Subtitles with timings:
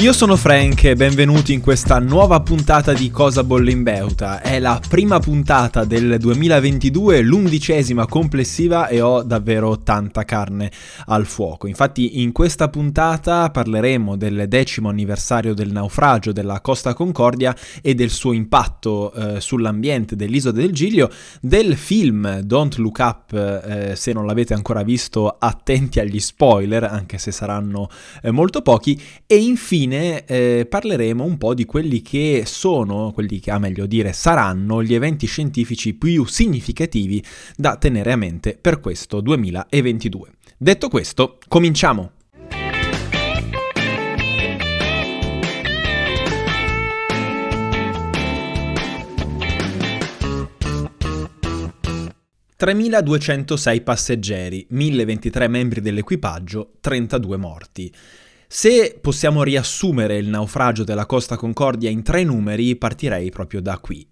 [0.00, 4.40] Io sono Frank e benvenuti in questa nuova puntata di Cosa Bolle in Beuta.
[4.40, 10.72] È la prima puntata del 2022, l'undicesima complessiva e ho davvero tanta carne
[11.04, 11.66] al fuoco.
[11.66, 18.08] Infatti in questa puntata parleremo del decimo anniversario del naufragio della Costa Concordia e del
[18.08, 21.10] suo impatto eh, sull'ambiente dell'isola del Giglio,
[21.42, 27.18] del film Don't Look Up, eh, se non l'avete ancora visto attenti agli spoiler, anche
[27.18, 27.90] se saranno
[28.22, 33.40] eh, molto pochi, e infine infine eh, parleremo un po' di quelli che sono, quelli
[33.40, 37.22] che a meglio dire saranno gli eventi scientifici più significativi
[37.56, 40.30] da tenere a mente per questo 2022.
[40.56, 42.12] Detto questo, cominciamo!
[52.60, 57.90] «3.206 passeggeri, 1.023 membri dell'equipaggio, 32 morti».
[58.52, 64.04] Se possiamo riassumere il naufragio della Costa Concordia in tre numeri, partirei proprio da qui.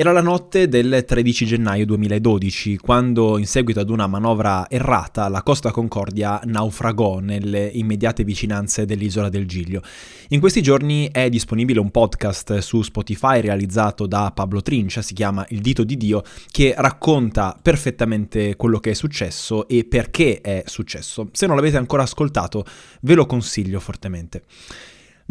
[0.00, 5.42] Era la notte del 13 gennaio 2012, quando in seguito ad una manovra errata la
[5.42, 9.82] Costa Concordia naufragò nelle immediate vicinanze dell'isola del Giglio.
[10.28, 15.44] In questi giorni è disponibile un podcast su Spotify realizzato da Pablo Trincia, si chiama
[15.48, 21.28] Il dito di Dio, che racconta perfettamente quello che è successo e perché è successo.
[21.32, 22.64] Se non l'avete ancora ascoltato,
[23.00, 24.44] ve lo consiglio fortemente.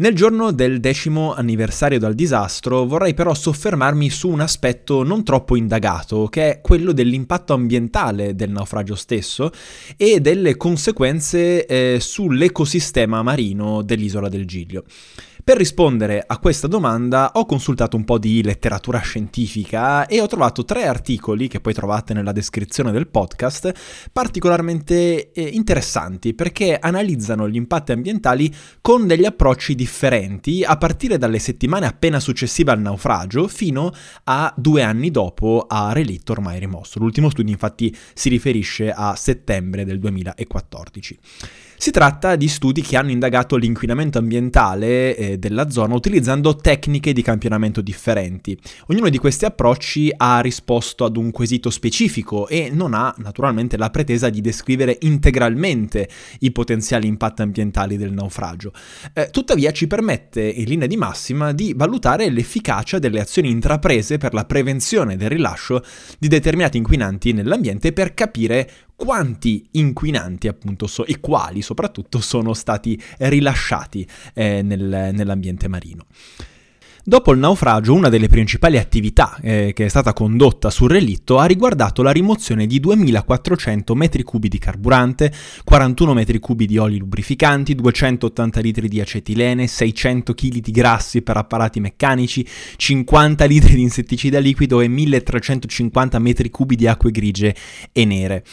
[0.00, 5.56] Nel giorno del decimo anniversario dal disastro vorrei però soffermarmi su un aspetto non troppo
[5.56, 9.50] indagato, che è quello dell'impatto ambientale del naufragio stesso
[9.96, 14.84] e delle conseguenze eh, sull'ecosistema marino dell'isola del Giglio.
[15.48, 20.62] Per rispondere a questa domanda ho consultato un po' di letteratura scientifica e ho trovato
[20.66, 23.72] tre articoli che poi trovate nella descrizione del podcast
[24.12, 29.86] particolarmente eh, interessanti perché analizzano gli impatti ambientali con degli approcci differenti
[30.64, 33.92] a partire dalle settimane appena successive al naufragio fino
[34.24, 36.98] a due anni dopo a relitto ormai rimosso.
[36.98, 41.18] L'ultimo studio infatti si riferisce a settembre del 2014.
[41.80, 47.22] Si tratta di studi che hanno indagato l'inquinamento ambientale eh, della zona utilizzando tecniche di
[47.22, 48.58] campionamento differenti.
[48.88, 53.90] Ognuno di questi approcci ha risposto ad un quesito specifico e non ha naturalmente la
[53.90, 56.08] pretesa di descrivere integralmente
[56.40, 58.72] i potenziali impatti ambientali del naufragio.
[59.12, 64.34] Eh, tuttavia ci permette in linea di massima di valutare l'efficacia delle azioni intraprese per
[64.34, 65.84] la prevenzione del rilascio
[66.18, 73.00] di determinati inquinanti nell'ambiente per capire quanti inquinanti appunto so, e quali soprattutto sono stati
[73.18, 74.04] rilasciati
[74.34, 76.06] eh, nel, nell'ambiente marino.
[77.08, 81.46] Dopo il naufragio, una delle principali attività eh, che è stata condotta sul relitto ha
[81.46, 85.32] riguardato la rimozione di 2400 metri cubi di carburante,
[85.64, 91.38] 41 metri cubi di oli lubrificanti, 280 litri di acetilene, 600 kg di grassi per
[91.38, 97.54] apparati meccanici, 50 litri di insetticida liquido e 1350 metri cubi di acque grigie
[97.90, 98.44] e nere.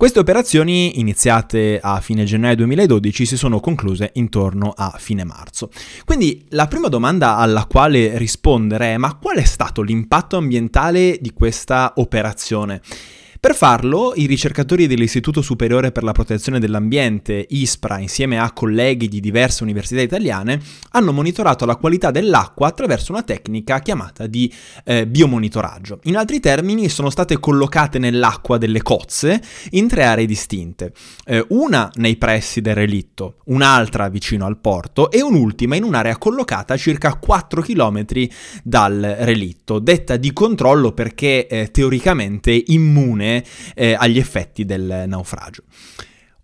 [0.00, 5.68] Queste operazioni, iniziate a fine gennaio 2012, si sono concluse intorno a fine marzo.
[6.06, 11.34] Quindi la prima domanda alla quale rispondere è ma qual è stato l'impatto ambientale di
[11.34, 12.80] questa operazione?
[13.40, 19.18] Per farlo, i ricercatori dell'Istituto Superiore per la Protezione dell'Ambiente, ISPRA, insieme a colleghi di
[19.18, 24.52] diverse università italiane, hanno monitorato la qualità dell'acqua attraverso una tecnica chiamata di
[24.84, 26.00] eh, biomonitoraggio.
[26.02, 29.40] In altri termini, sono state collocate nell'acqua delle cozze
[29.70, 30.92] in tre aree distinte,
[31.24, 36.74] eh, una nei pressi del relitto, un'altra vicino al porto e un'ultima in un'area collocata
[36.74, 38.04] a circa 4 km
[38.62, 43.28] dal relitto, detta di controllo perché eh, teoricamente immune
[43.74, 45.62] eh, agli effetti del naufragio.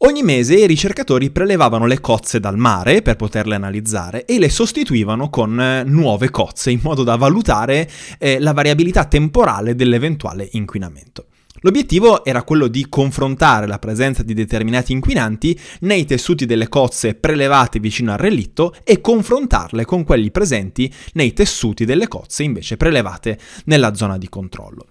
[0.00, 5.30] Ogni mese i ricercatori prelevavano le cozze dal mare per poterle analizzare e le sostituivano
[5.30, 7.88] con eh, nuove cozze in modo da valutare
[8.18, 11.28] eh, la variabilità temporale dell'eventuale inquinamento.
[11.60, 17.80] L'obiettivo era quello di confrontare la presenza di determinati inquinanti nei tessuti delle cozze prelevate
[17.80, 23.94] vicino al relitto e confrontarle con quelli presenti nei tessuti delle cozze invece prelevate nella
[23.94, 24.86] zona di controllo.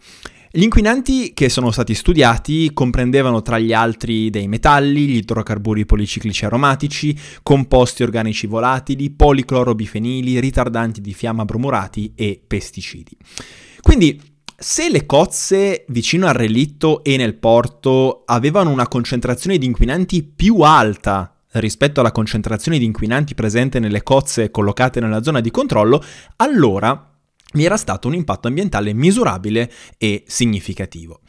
[0.55, 6.45] Gli inquinanti che sono stati studiati comprendevano tra gli altri dei metalli, gli idrocarburi policiclici
[6.45, 7.13] aromatici,
[7.43, 13.17] composti organici volatili, policlorobifenili, ritardanti di fiamma bromurati e pesticidi.
[13.81, 14.17] Quindi
[14.55, 20.61] se le cozze vicino al relitto e nel porto avevano una concentrazione di inquinanti più
[20.61, 26.01] alta rispetto alla concentrazione di inquinanti presente nelle cozze collocate nella zona di controllo,
[26.37, 27.09] allora
[27.55, 31.21] vi era stato un impatto ambientale misurabile e significativo.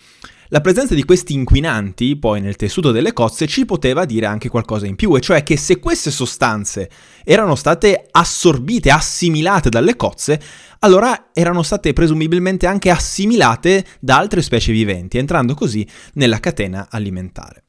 [0.51, 4.87] La presenza di questi inquinanti poi nel tessuto delle cozze ci poteva dire anche qualcosa
[4.87, 6.89] in più, e cioè che se queste sostanze
[7.25, 10.41] erano state assorbite, assimilate dalle cozze,
[10.81, 17.65] allora erano state presumibilmente anche assimilate da altre specie viventi, entrando così nella catena alimentare.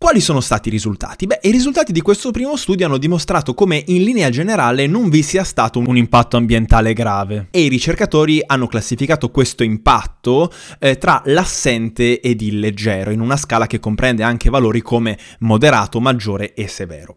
[0.00, 1.26] Quali sono stati i risultati?
[1.26, 5.24] Beh, i risultati di questo primo studio hanno dimostrato come in linea generale non vi
[5.24, 11.20] sia stato un impatto ambientale grave e i ricercatori hanno classificato questo impatto eh, tra
[11.24, 16.68] l'assente ed il leggero, in una scala che comprende anche valori come moderato, maggiore e
[16.68, 17.16] severo.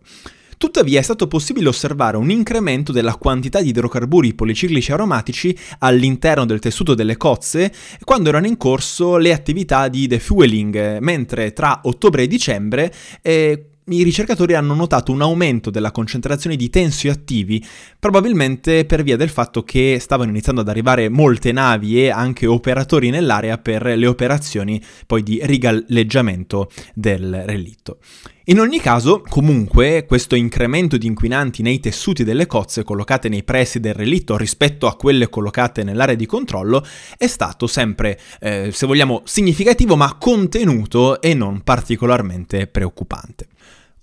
[0.61, 6.59] Tuttavia è stato possibile osservare un incremento della quantità di idrocarburi policiclici aromatici all'interno del
[6.59, 7.73] tessuto delle cozze
[8.03, 12.93] quando erano in corso le attività di defueling, mentre tra ottobre e dicembre
[13.23, 17.65] eh, i ricercatori hanno notato un aumento della concentrazione di tensioattivi,
[17.97, 23.09] probabilmente per via del fatto che stavano iniziando ad arrivare molte navi e anche operatori
[23.09, 27.97] nell'area per le operazioni poi di rigalleggiamento del relitto.
[28.45, 33.79] In ogni caso, comunque, questo incremento di inquinanti nei tessuti delle cozze collocate nei pressi
[33.79, 36.83] del relitto rispetto a quelle collocate nell'area di controllo
[37.17, 43.45] è stato sempre, eh, se vogliamo, significativo ma contenuto e non particolarmente preoccupante.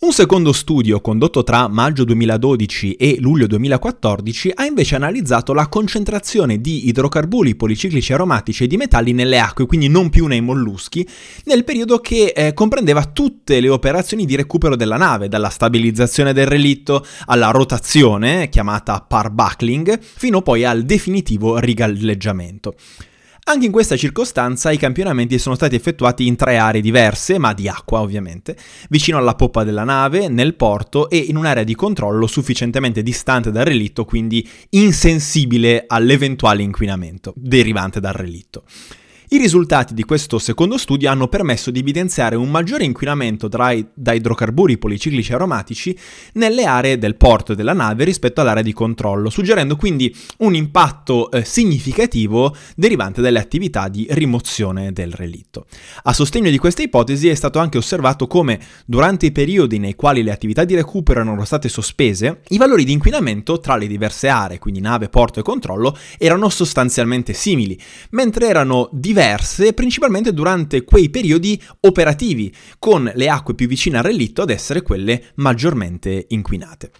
[0.01, 6.61] Un secondo studio condotto tra maggio 2012 e luglio 2014 ha invece analizzato la concentrazione
[6.61, 11.05] di idrocarburi policiclici aromatici e di metalli nelle acque, quindi non più nei molluschi,
[11.47, 16.47] nel periodo che eh, comprendeva tutte le operazioni di recupero della nave, dalla stabilizzazione del
[16.47, 22.77] relitto alla rotazione, chiamata parbuckling, fino poi al definitivo rigalleggiamento.
[23.51, 27.67] Anche in questa circostanza i campionamenti sono stati effettuati in tre aree diverse, ma di
[27.67, 28.55] acqua ovviamente,
[28.91, 33.65] vicino alla poppa della nave, nel porto e in un'area di controllo sufficientemente distante dal
[33.65, 38.65] relitto, quindi insensibile all'eventuale inquinamento derivante dal relitto.
[39.31, 44.79] I risultati di questo secondo studio hanno permesso di evidenziare un maggiore inquinamento da idrocarburi
[44.79, 45.95] policiclici aromatici
[46.35, 51.31] nelle aree del porto e della nave rispetto all'area di controllo, suggerendo quindi un impatto
[51.31, 55.67] eh, significativo derivante dalle attività di rimozione del relitto.
[56.05, 60.23] A sostegno di questa ipotesi è stato anche osservato come durante i periodi nei quali
[60.23, 64.59] le attività di recupero erano state sospese, i valori di inquinamento tra le diverse aree,
[64.59, 67.79] quindi nave, porto e controllo, erano sostanzialmente simili,
[68.13, 74.05] mentre erano diversi diverse principalmente durante quei periodi operativi, con le acque più vicine al
[74.05, 76.93] relitto ad essere quelle maggiormente inquinate.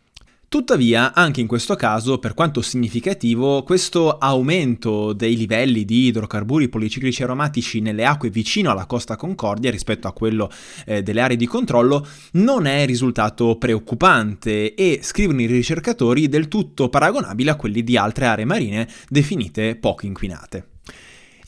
[0.49, 7.23] Tuttavia, anche in questo caso, per quanto significativo, questo aumento dei livelli di idrocarburi policiclici
[7.23, 10.51] aromatici nelle acque vicino alla costa Concordia rispetto a quello
[10.87, 16.89] eh, delle aree di controllo non è risultato preoccupante e, scrivono i ricercatori, del tutto
[16.89, 20.67] paragonabile a quelli di altre aree marine definite poco inquinate.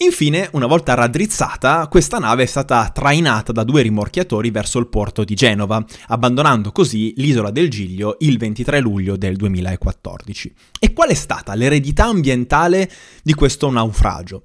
[0.02, 5.24] Infine, una volta raddrizzata, questa nave è stata trainata da due rimorchiatori verso il porto
[5.24, 10.54] di Genova, abbandonando così l'isola del Giglio il 23 luglio del 2014.
[10.78, 12.90] E qual è stata l'eredità ambientale
[13.22, 14.42] di questo naufragio?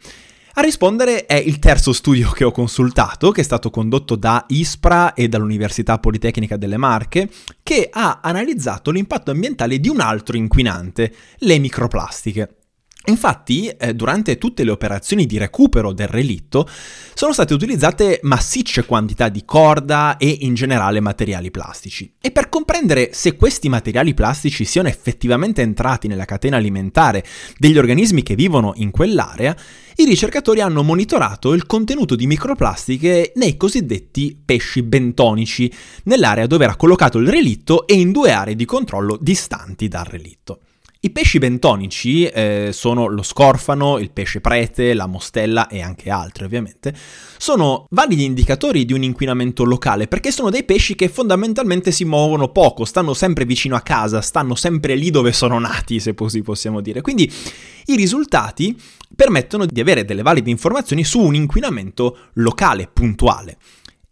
[0.55, 5.13] A rispondere è il terzo studio che ho consultato, che è stato condotto da ISPRA
[5.13, 7.29] e dall'Università Politecnica delle Marche,
[7.63, 12.54] che ha analizzato l'impatto ambientale di un altro inquinante, le microplastiche.
[13.05, 16.67] Infatti, eh, durante tutte le operazioni di recupero del relitto
[17.13, 22.11] sono state utilizzate massicce quantità di corda e in generale materiali plastici.
[22.19, 27.23] E per comprendere se questi materiali plastici siano effettivamente entrati nella catena alimentare
[27.57, 29.55] degli organismi che vivono in quell'area,
[29.97, 35.71] i ricercatori hanno monitorato il contenuto di microplastiche nei cosiddetti pesci bentonici,
[36.03, 40.59] nell'area dove era collocato il relitto e in due aree di controllo distanti dal relitto.
[41.05, 46.45] I pesci bentonici eh, sono lo scorfano, il pesce prete, la mostella e anche altri
[46.45, 46.95] ovviamente,
[47.37, 52.47] sono validi indicatori di un inquinamento locale perché sono dei pesci che fondamentalmente si muovono
[52.47, 56.81] poco, stanno sempre vicino a casa, stanno sempre lì dove sono nati, se così possiamo
[56.81, 57.01] dire.
[57.01, 57.31] Quindi
[57.85, 58.75] i risultati
[59.15, 63.57] permettono di avere delle valide informazioni su un inquinamento locale, puntuale.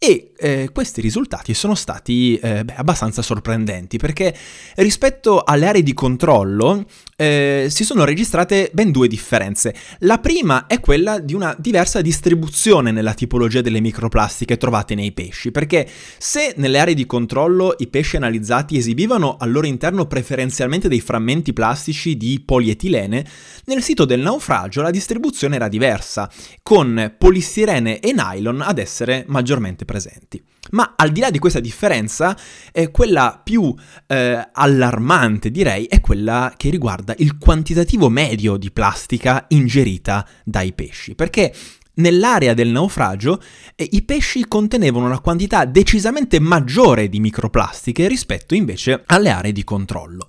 [0.06, 4.36] E eh, questi risultati sono stati eh, beh, abbastanza sorprendenti perché
[4.76, 6.84] rispetto alle aree di controllo
[7.16, 9.74] eh, si sono registrate ben due differenze.
[10.00, 15.52] La prima è quella di una diversa distribuzione nella tipologia delle microplastiche trovate nei pesci,
[15.52, 21.00] perché se nelle aree di controllo i pesci analizzati esibivano al loro interno preferenzialmente dei
[21.00, 23.26] frammenti plastici di polietilene,
[23.66, 26.30] nel sito del naufragio la distribuzione era diversa,
[26.62, 30.42] con polistirene e nylon ad essere maggiormente presenti.
[30.72, 32.36] Ma al di là di questa differenza,
[32.72, 33.74] eh, quella più
[34.08, 41.14] eh, allarmante direi è quella che riguarda il quantitativo medio di plastica ingerita dai pesci,
[41.14, 41.54] perché
[41.96, 43.40] nell'area del naufragio
[43.76, 49.64] eh, i pesci contenevano una quantità decisamente maggiore di microplastiche rispetto invece alle aree di
[49.64, 50.28] controllo.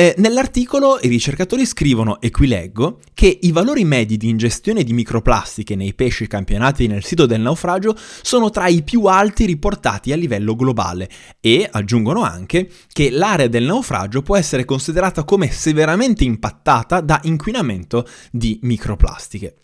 [0.00, 4.92] Eh, nell'articolo i ricercatori scrivono, e qui leggo, che i valori medi di ingestione di
[4.92, 10.16] microplastiche nei pesci campionati nel sito del naufragio sono tra i più alti riportati a
[10.16, 17.00] livello globale e aggiungono anche che l'area del naufragio può essere considerata come severamente impattata
[17.00, 19.56] da inquinamento di microplastiche.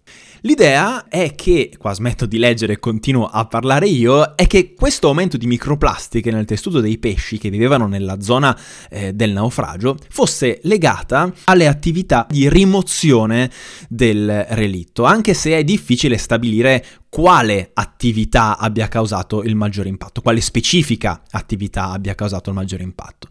[0.46, 5.08] L'idea è che, qua smetto di leggere e continuo a parlare io, è che questo
[5.08, 8.54] aumento di microplastiche nel tessuto dei pesci che vivevano nella zona
[8.90, 13.50] eh, del naufragio fosse legata alle attività di rimozione
[13.88, 20.40] del relitto, anche se è difficile stabilire quale attività abbia causato il maggiore impatto, quale
[20.40, 23.28] specifica attività abbia causato il maggiore impatto.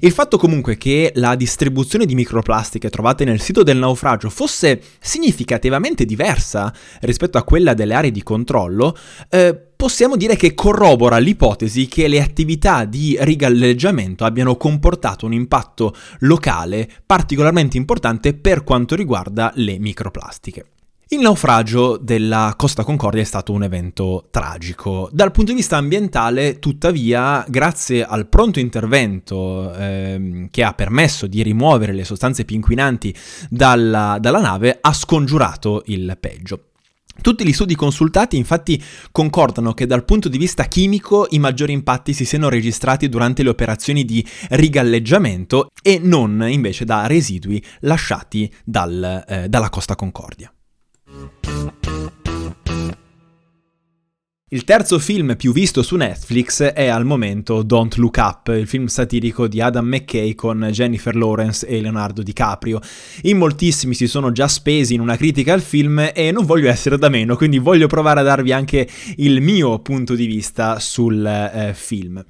[0.00, 6.06] Il fatto comunque che la distribuzione di microplastiche trovate nel sito del naufragio fosse significativamente
[6.06, 8.96] diversa rispetto a quella delle aree di controllo,
[9.28, 15.94] eh, possiamo dire che corrobora l'ipotesi che le attività di rigalleggiamento abbiano comportato un impatto
[16.20, 20.64] locale particolarmente importante per quanto riguarda le microplastiche.
[21.10, 25.08] Il naufragio della Costa Concordia è stato un evento tragico.
[25.10, 31.42] Dal punto di vista ambientale, tuttavia, grazie al pronto intervento ehm, che ha permesso di
[31.42, 33.14] rimuovere le sostanze più inquinanti
[33.48, 36.64] dalla, dalla nave, ha scongiurato il peggio.
[37.22, 42.12] Tutti gli studi consultati infatti concordano che dal punto di vista chimico i maggiori impatti
[42.12, 49.24] si siano registrati durante le operazioni di rigalleggiamento e non invece da residui lasciati dal,
[49.26, 50.52] eh, dalla Costa Concordia.
[54.50, 58.86] Il terzo film più visto su Netflix è al momento Don't Look Up, il film
[58.86, 62.80] satirico di Adam McKay con Jennifer Lawrence e Leonardo DiCaprio.
[63.24, 66.96] In moltissimi si sono già spesi in una critica al film e non voglio essere
[66.96, 71.74] da meno, quindi voglio provare a darvi anche il mio punto di vista sul eh,
[71.74, 72.24] film.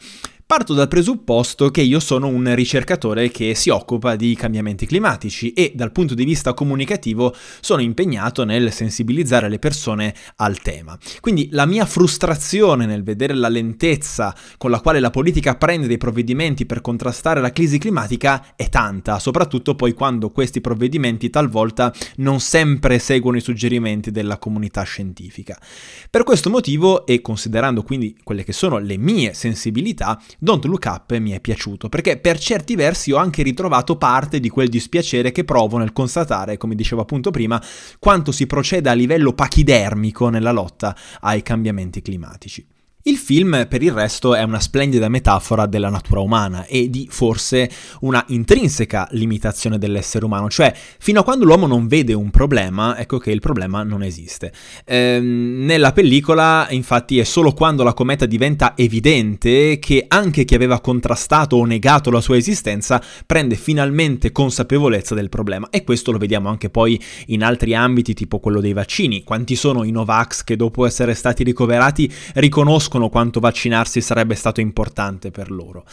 [0.48, 5.72] Parto dal presupposto che io sono un ricercatore che si occupa di cambiamenti climatici e
[5.74, 10.98] dal punto di vista comunicativo sono impegnato nel sensibilizzare le persone al tema.
[11.20, 15.98] Quindi la mia frustrazione nel vedere la lentezza con la quale la politica prende dei
[15.98, 22.40] provvedimenti per contrastare la crisi climatica è tanta, soprattutto poi quando questi provvedimenti talvolta non
[22.40, 25.60] sempre seguono i suggerimenti della comunità scientifica.
[26.08, 31.16] Per questo motivo e considerando quindi quelle che sono le mie sensibilità, Don't Look Up
[31.18, 35.42] mi è piaciuto, perché per certi versi ho anche ritrovato parte di quel dispiacere che
[35.42, 37.60] provo nel constatare, come dicevo appunto prima,
[37.98, 42.64] quanto si proceda a livello pachidermico nella lotta ai cambiamenti climatici.
[43.08, 47.70] Il film, per il resto, è una splendida metafora della natura umana e di forse
[48.00, 53.16] una intrinseca limitazione dell'essere umano, cioè fino a quando l'uomo non vede un problema, ecco
[53.16, 54.52] che il problema non esiste.
[54.84, 60.78] Ehm, nella pellicola, infatti, è solo quando la cometa diventa evidente che anche chi aveva
[60.80, 66.50] contrastato o negato la sua esistenza prende finalmente consapevolezza del problema e questo lo vediamo
[66.50, 69.24] anche poi in altri ambiti, tipo quello dei vaccini.
[69.24, 74.60] Quanti sono i Novax che dopo essere stati ricoverati riconoscono capiscono quanto vaccinarsi sarebbe stato
[74.60, 75.84] importante per loro.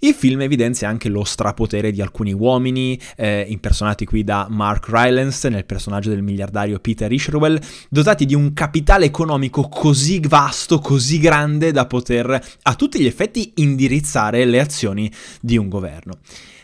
[0.00, 5.48] Il film evidenzia anche lo strapotere di alcuni uomini, eh, impersonati qui da Mark Rylance
[5.48, 11.70] nel personaggio del miliardario Peter Isherwell, dotati di un capitale economico così vasto, così grande
[11.70, 16.18] da poter a tutti gli effetti indirizzare le azioni di un governo.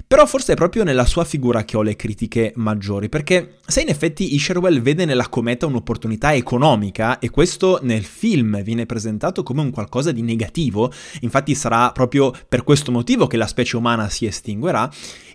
[0.09, 3.89] Però forse è proprio nella sua figura che ho le critiche maggiori, perché se in
[3.89, 9.73] effetti Isherwell vede nella cometa un'opportunità economica e questo nel film viene presentato come un
[9.73, 14.89] qualcosa di negativo, infatti sarà proprio per questo motivo che la specie umana si estinguerà,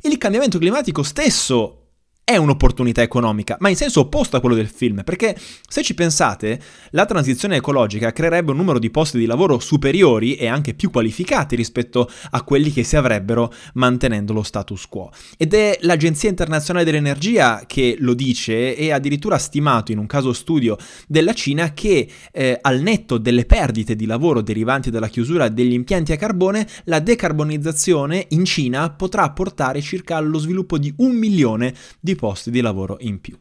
[0.03, 1.80] il cambiamento climatico stesso
[2.23, 5.35] è un'opportunità economica, ma in senso opposto a quello del film, perché
[5.67, 6.61] se ci pensate,
[6.91, 11.55] la transizione ecologica creerebbe un numero di posti di lavoro superiori e anche più qualificati
[11.55, 15.11] rispetto a quelli che si avrebbero mantenendo lo status quo.
[15.37, 20.77] Ed è l'Agenzia internazionale dell'energia che lo dice e addirittura stimato in un caso studio
[21.07, 26.13] della Cina che eh, al netto delle perdite di lavoro derivanti dalla chiusura degli impianti
[26.13, 32.10] a carbone, la decarbonizzazione in Cina potrà portare circa allo sviluppo di un milione di
[32.15, 33.37] posti di lavoro in più.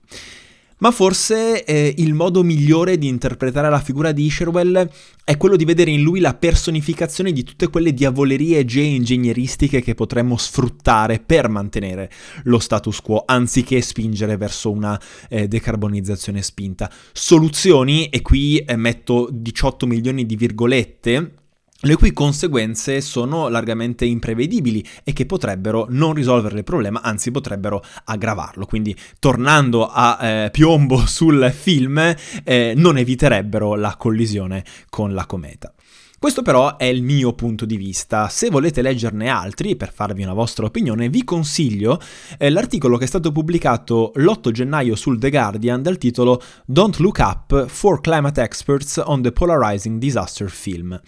[0.80, 4.90] Ma forse eh, il modo migliore di interpretare la figura di Isherwell
[5.24, 10.38] è quello di vedere in lui la personificazione di tutte quelle diavolerie geoingegneristiche che potremmo
[10.38, 12.10] sfruttare per mantenere
[12.44, 14.98] lo status quo, anziché spingere verso una
[15.28, 16.90] eh, decarbonizzazione spinta.
[17.12, 21.39] Soluzioni, e qui eh, metto 18 milioni di virgolette,
[21.82, 27.82] le cui conseguenze sono largamente imprevedibili e che potrebbero non risolvere il problema, anzi potrebbero
[28.04, 28.66] aggravarlo.
[28.66, 35.72] Quindi, tornando a eh, piombo sul film, eh, non eviterebbero la collisione con la cometa.
[36.20, 38.28] Questo però è il mio punto di vista.
[38.28, 41.99] Se volete leggerne altri, per farvi una vostra opinione, vi consiglio
[42.37, 47.20] eh, l'articolo che è stato pubblicato l'8 gennaio sul The Guardian dal titolo Don't Look
[47.20, 51.00] Up for Climate Experts on the Polarizing Disaster Film.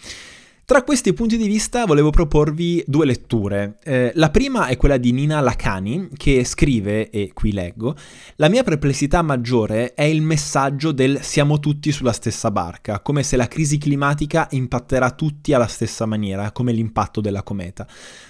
[0.65, 3.79] Tra questi punti di vista volevo proporvi due letture.
[3.83, 7.97] Eh, la prima è quella di Nina Lacani, che scrive, e qui leggo,
[8.37, 13.35] La mia perplessità maggiore è il messaggio del siamo tutti sulla stessa barca, come se
[13.35, 17.85] la crisi climatica impatterà tutti alla stessa maniera, come l'impatto della cometa.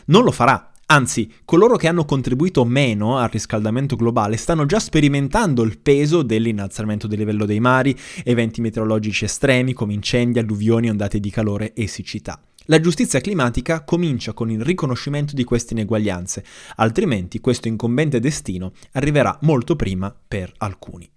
[0.05, 5.63] Non lo farà, Anzi, coloro che hanno contribuito meno al riscaldamento globale stanno già sperimentando
[5.63, 11.31] il peso dell'innalzamento del livello dei mari, eventi meteorologici estremi come incendi, alluvioni, ondate di
[11.31, 12.39] calore e siccità.
[12.65, 16.45] La giustizia climatica comincia con il riconoscimento di queste ineguaglianze,
[16.75, 21.09] altrimenti questo incombente destino arriverà molto prima per alcuni.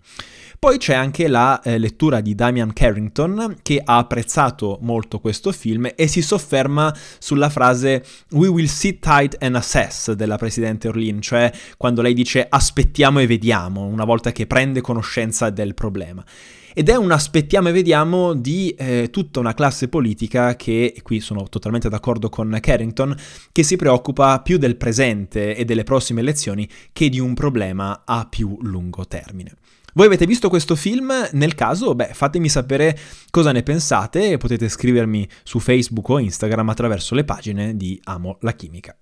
[0.67, 5.89] Poi c'è anche la eh, lettura di Damian Carrington che ha apprezzato molto questo film
[5.95, 11.53] e si sofferma sulla frase We will sit tight and assess della presidente Orlin, cioè
[11.77, 16.25] quando lei dice aspettiamo e vediamo una volta che prende conoscenza del problema
[16.75, 21.21] ed è un aspettiamo e vediamo di eh, tutta una classe politica che, e qui
[21.21, 23.17] sono totalmente d'accordo con Carrington,
[23.51, 28.27] che si preoccupa più del presente e delle prossime elezioni che di un problema a
[28.29, 29.55] più lungo termine.
[29.97, 31.11] Voi avete visto questo film?
[31.33, 32.99] Nel caso, beh, fatemi sapere
[33.31, 38.53] cosa ne pensate potete scrivermi su Facebook o Instagram attraverso le pagine di Amo la
[38.53, 38.95] Chimica.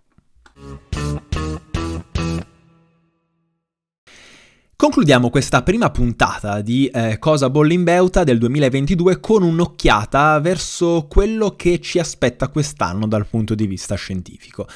[4.85, 11.07] Concludiamo questa prima puntata di eh, Cosa bolle in Beuta del 2022 con un'occhiata verso
[11.09, 14.69] quello che ci aspetta quest'anno dal punto di vista scientifico.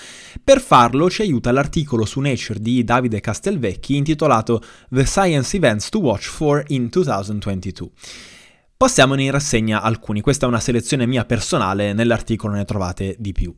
[0.42, 5.98] Per farlo ci aiuta l'articolo su Nature di Davide Castelvecchi intitolato The Science Events to
[5.98, 7.90] Watch for in 2022.
[8.78, 13.54] Passiamone in rassegna alcuni, questa è una selezione mia personale, nell'articolo ne trovate di più.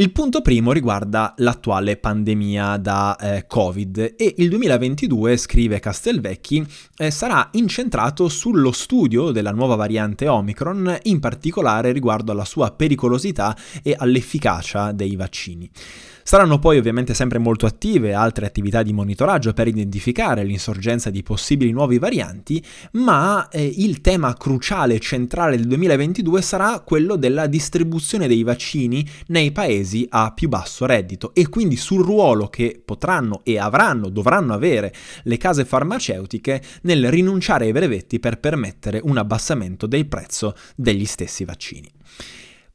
[0.00, 6.64] Il punto primo riguarda l'attuale pandemia da eh, Covid e il 2022, scrive Castelvecchi,
[6.98, 13.56] eh, sarà incentrato sullo studio della nuova variante Omicron, in particolare riguardo alla sua pericolosità
[13.82, 15.68] e all'efficacia dei vaccini.
[16.28, 21.70] Saranno poi ovviamente sempre molto attive altre attività di monitoraggio per identificare l'insorgenza di possibili
[21.70, 22.62] nuovi varianti,
[22.92, 29.08] ma eh, il tema cruciale e centrale del 2022 sarà quello della distribuzione dei vaccini
[29.28, 34.52] nei paesi a più basso reddito e quindi sul ruolo che potranno e avranno, dovranno
[34.52, 41.06] avere le case farmaceutiche nel rinunciare ai brevetti per permettere un abbassamento del prezzo degli
[41.06, 41.90] stessi vaccini.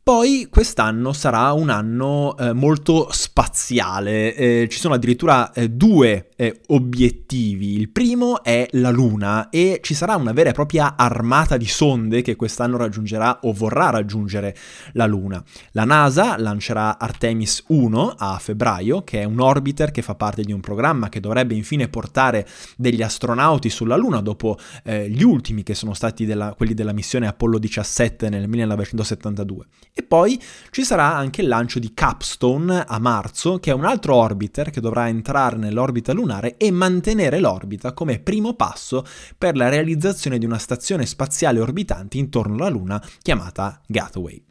[0.06, 6.60] Poi quest'anno sarà un anno eh, molto spaziale, eh, ci sono addirittura eh, due eh,
[6.68, 7.78] obiettivi.
[7.78, 12.22] Il primo è la Luna e ci sarà una vera e propria armata di sonde
[12.22, 14.54] che quest'anno raggiungerà o vorrà raggiungere
[14.92, 15.42] la Luna.
[15.72, 20.52] La NASA lancerà Artemis 1 a febbraio, che è un orbiter che fa parte di
[20.52, 25.76] un programma che dovrebbe infine portare degli astronauti sulla Luna dopo eh, gli ultimi che
[25.76, 29.66] sono stati della, quelli della missione Apollo 17 nel 1972.
[29.96, 34.16] E poi ci sarà anche il lancio di Capstone a marzo, che è un altro
[34.16, 39.06] orbiter che dovrà entrare nell'orbita lunare e mantenere l'orbita come primo passo
[39.38, 44.44] per la realizzazione di una stazione spaziale orbitante intorno alla Luna chiamata Gateway.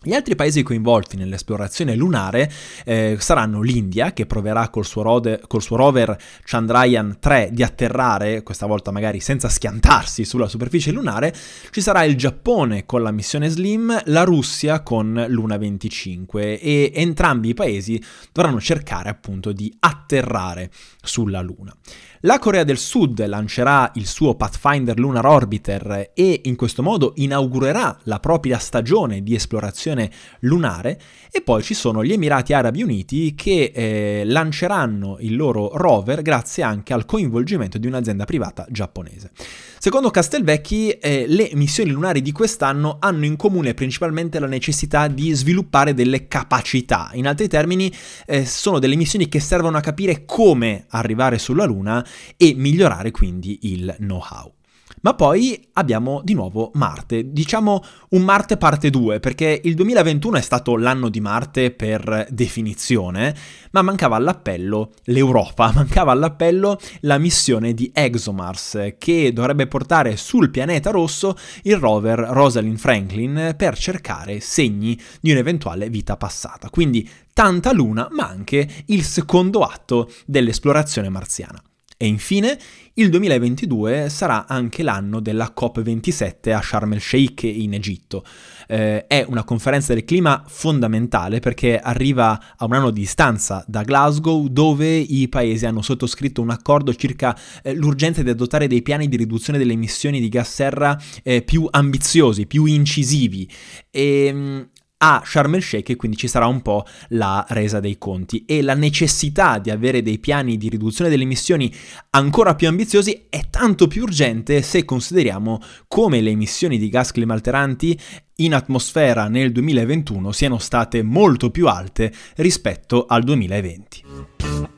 [0.00, 2.48] Gli altri paesi coinvolti nell'esplorazione lunare
[2.84, 8.44] eh, saranno l'India, che proverà col suo, rode, col suo, rover Chandrayaan 3 di atterrare,
[8.44, 11.34] questa volta magari senza schiantarsi sulla superficie lunare,
[11.72, 17.48] ci sarà il Giappone con la missione SLIM, la Russia con Luna 25 e entrambi
[17.48, 18.00] i paesi
[18.32, 20.70] dovranno cercare appunto di atterrare
[21.02, 21.74] sulla Luna.
[22.22, 27.96] La Corea del Sud lancerà il suo Pathfinder Lunar Orbiter e in questo modo inaugurerà
[28.04, 29.97] la propria stagione di esplorazione
[30.40, 36.22] lunare e poi ci sono gli Emirati Arabi Uniti che eh, lanceranno il loro rover
[36.22, 39.30] grazie anche al coinvolgimento di un'azienda privata giapponese.
[39.78, 45.32] Secondo Castelvecchi, eh, le missioni lunari di quest'anno hanno in comune principalmente la necessità di
[45.32, 47.10] sviluppare delle capacità.
[47.14, 47.92] In altri termini,
[48.26, 52.04] eh, sono delle missioni che servono a capire come arrivare sulla Luna
[52.36, 54.57] e migliorare quindi il know-how.
[55.02, 60.40] Ma poi abbiamo di nuovo Marte, diciamo un Marte parte 2, perché il 2021 è
[60.40, 63.34] stato l'anno di Marte per definizione,
[63.72, 70.90] ma mancava all'appello l'Europa, mancava all'appello la missione di ExoMars, che dovrebbe portare sul pianeta
[70.90, 76.70] rosso il rover Rosalind Franklin per cercare segni di un'eventuale vita passata.
[76.70, 81.62] Quindi tanta luna, ma anche il secondo atto dell'esplorazione marziana.
[82.00, 82.56] E infine,
[82.94, 88.24] il 2022 sarà anche l'anno della COP27 a Sharm el Sheikh in Egitto.
[88.68, 93.82] Eh, è una conferenza del clima fondamentale perché arriva a un anno di distanza da
[93.82, 99.08] Glasgow dove i paesi hanno sottoscritto un accordo circa eh, l'urgenza di adottare dei piani
[99.08, 103.50] di riduzione delle emissioni di gas serra eh, più ambiziosi, più incisivi.
[103.90, 104.60] E, mm,
[104.98, 108.62] a Sharm el Sheikh e quindi ci sarà un po' la resa dei conti e
[108.62, 111.72] la necessità di avere dei piani di riduzione delle emissioni
[112.10, 117.98] ancora più ambiziosi è tanto più urgente se consideriamo come le emissioni di gas climalteranti
[118.36, 124.77] in atmosfera nel 2021 siano state molto più alte rispetto al 2020.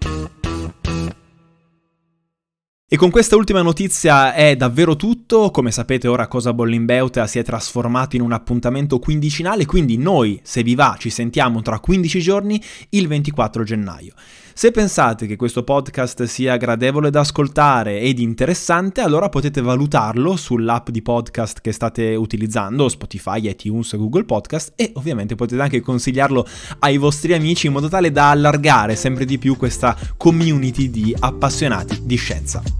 [2.93, 7.45] E con questa ultima notizia è davvero tutto, come sapete ora Cosa Bollimbeuta si è
[7.45, 12.61] trasformato in un appuntamento quindicinale, quindi noi, se vi va, ci sentiamo tra 15 giorni,
[12.89, 14.13] il 24 gennaio.
[14.53, 20.91] Se pensate che questo podcast sia gradevole da ascoltare ed interessante, allora potete valutarlo sull'app
[20.91, 26.45] di podcast che state utilizzando, Spotify, iTunes, Google Podcast e ovviamente potete anche consigliarlo
[26.81, 32.01] ai vostri amici in modo tale da allargare sempre di più questa community di appassionati
[32.03, 32.80] di scienza.